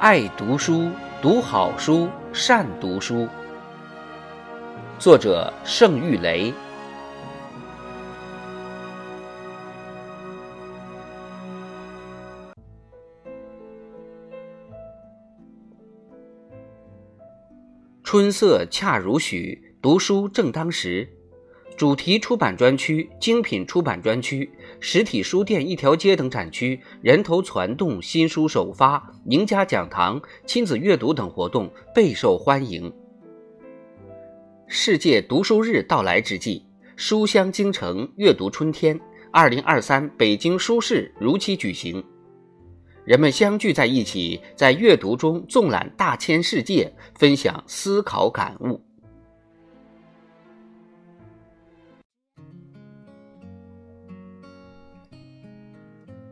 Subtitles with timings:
[0.00, 3.26] 爱读书，读好书，善读书。
[4.96, 6.54] 作者：盛玉雷。
[18.04, 21.17] 春色恰如许，读书正当时。
[21.78, 24.50] 主题出版专区、精品出版专区、
[24.80, 32.92] 实体书店一条街等展区，人头攒动，新书首发、名家讲堂、亲子阅读等活动备受欢迎。
[34.66, 36.64] 世界读书日到来之际，
[36.96, 38.98] 书香京城阅读春天
[39.30, 42.04] 二零二三北京书市如期举行，
[43.04, 48.87] 人们相聚在一起，在阅读中纵览大千世界，分享思考感悟。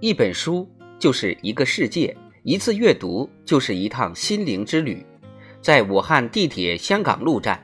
[0.01, 5.05] 一本书就是一个世界，一次阅读就是一趟心灵之旅。
[5.63, 7.59] 在武汉地铁香港路站，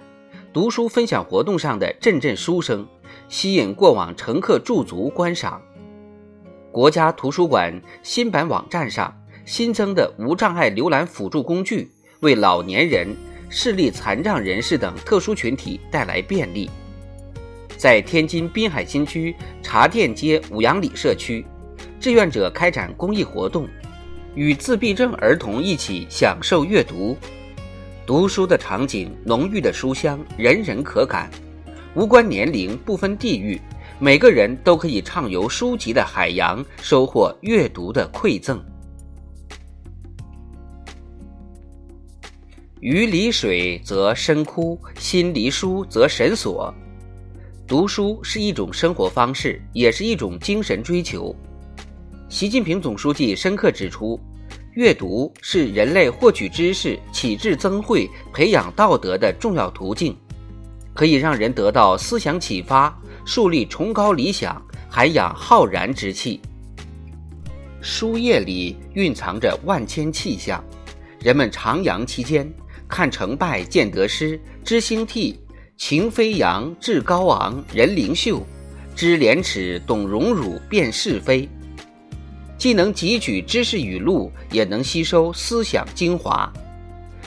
[0.51, 2.89] 读书分享活动上的阵阵书声，
[3.29, 5.61] 吸引过往乘客驻足观赏。
[6.71, 13.15] 国家图书馆新版网站上新增的无障碍浏览辅助工具，为老年人、
[13.51, 16.71] 视力残障人士等特殊群体带来便利。
[17.77, 21.45] 在天津滨海新区茶店街五羊里社区。
[22.03, 23.69] 志愿者开展公益活动，
[24.35, 27.17] 与自闭症儿童一起享受阅读。
[28.05, 31.31] 读书的场景，浓郁的书香，人人可感。
[31.95, 33.61] 无关年龄，不分地域，
[34.01, 38.61] 每个人都可以畅游书籍的海洋，收获阅读的馈赠。
[42.81, 46.75] 鱼离水则深枯，心离书则神锁。
[47.65, 51.33] 读书是一种生活方式，也是一种精神追求。
[52.33, 54.19] 习近平总书记深刻指出，
[54.73, 60.17] 阅读是人类获取知识、启智增慧、培养道德的重要途径，
[60.95, 66.41] 可以让人得到思想启发，树立崇高理想，涵养浩然之气。
[67.83, 70.65] 书页里蕴藏着万千气象，
[71.21, 72.51] 人们徜徉其间，
[72.89, 75.39] 看成败，见得失，知兴替，
[75.77, 78.43] 情飞扬，志高昂，人灵秀，
[78.97, 81.47] 知廉耻，懂荣辱，辨是非。
[82.63, 86.49] 既能汲取知识语录，也能吸收思想精华。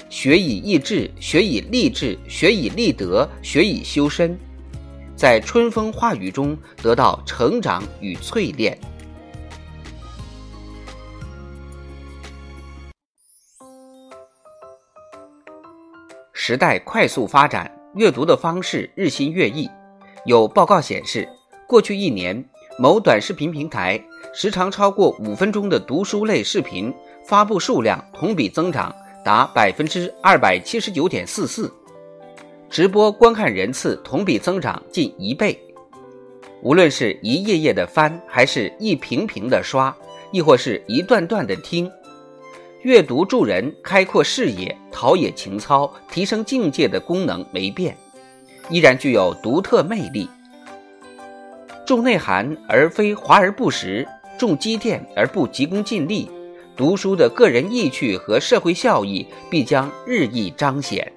[0.10, 4.40] 学以益智，学以立志，学以立德，学以修身，
[5.14, 8.80] 在春风化雨中得到成长与淬炼。
[16.32, 19.70] 时代快速发展，阅读的方式日新月异。
[20.26, 21.28] 有报告显示，
[21.68, 22.42] 过去一年，
[22.80, 24.02] 某短视频平台。
[24.38, 31.74] 时长超过五分钟的读书类视频发布数量同比增长达百分之二百七十九点四四，
[32.70, 35.58] 直播观看人次同比增长近一倍。
[36.62, 39.96] 无论是一页页的翻，还是一屏屏的刷，
[40.34, 41.90] 亦或是一段段的听，
[42.82, 47.96] 阅读助人开阔视野、陶冶情操、提升境界的功能没变，
[48.70, 50.30] 依然具有独特魅力，
[51.86, 54.06] 重内涵而非华而不实。
[54.38, 56.30] 重积淀而不急功近利，
[56.76, 61.12] 读书的个人意趣和社会效益必将日益彰显。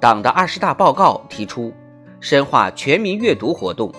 [0.00, 1.72] 党的二十大报告提出，
[2.20, 3.92] 深化全民阅读活动。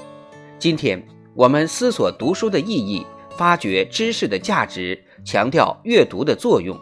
[0.57, 1.03] 今天，
[1.35, 3.05] 我们思索读书的意义，
[3.37, 6.75] 发掘知识的价值，强调阅读的作用，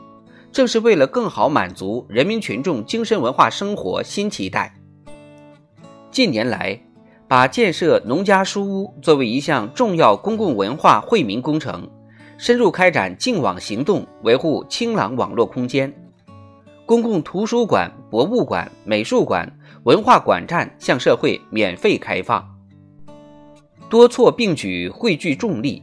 [0.52, 4.74] 正是为了更好满足人民群众精神文化生活新期待。
[6.14, 6.80] 近年来，
[7.28, 11.90] 把建设农家书屋作为一项重要公共文化惠民工程，
[12.38, 15.92] 深入开展净网行动，维护清朗网络空间。
[16.86, 19.52] 公共图书馆、博物馆、美术馆、
[19.86, 22.48] 文化馆站向社会免费开放。
[23.90, 25.82] 多措并举，汇聚众力，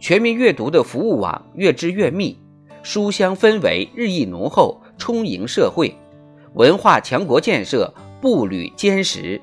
[0.00, 2.36] 全民阅读的服务网越织越密，
[2.82, 5.94] 书香氛围日益浓厚，充盈社会，
[6.54, 9.40] 文化强国建设步履坚实。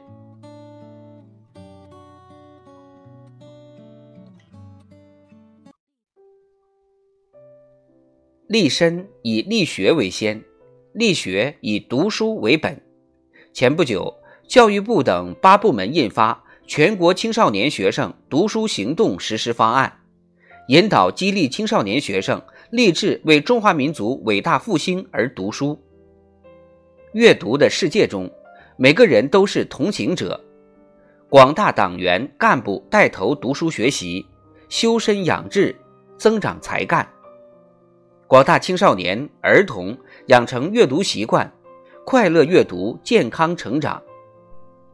[8.56, 10.42] 立身以立学为先，
[10.94, 12.82] 立学以读书为本。
[13.52, 14.16] 前不久，
[14.48, 16.32] 教育部等八部门印发
[16.66, 19.92] 《全国青少年学生读书行动实施方案》，
[20.74, 22.42] 引导激励青少年学生
[22.72, 25.78] 立志为中华民族伟大复兴而读书。
[27.12, 28.32] 阅读的世界中，
[28.78, 30.42] 每个人都是同行者。
[31.28, 34.26] 广大党员干部带头读书学习，
[34.70, 35.76] 修身养志，
[36.18, 37.06] 增长才干。
[38.28, 39.96] 广大青少年儿童
[40.28, 41.52] 养成阅读习惯，
[42.04, 44.02] 快乐阅读，健康成长。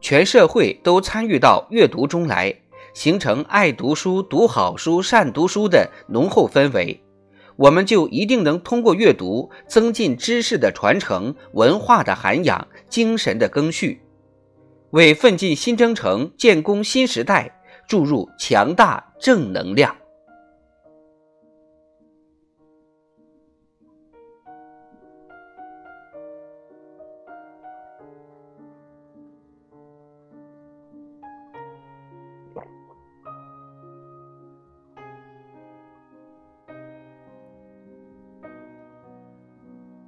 [0.02, 2.54] 全社会都参与到阅读中来，
[2.92, 7.02] 形成爱读书、读好书、善读书的浓厚氛围，
[7.56, 14.02] 我们就一定能通过阅读增进知识的传承、文化的涵养、精神的更续，
[14.90, 19.96] 为奋进新征程、建功新时代注入强大正能量。